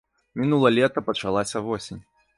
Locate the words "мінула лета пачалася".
0.41-1.65